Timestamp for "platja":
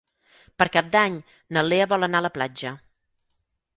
2.39-2.77